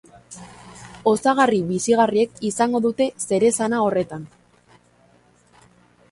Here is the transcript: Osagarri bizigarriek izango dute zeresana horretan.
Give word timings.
Osagarri 1.09 1.59
bizigarriek 1.65 2.41
izango 2.49 2.81
dute 2.85 3.07
zeresana 3.25 3.83
horretan. 3.89 4.25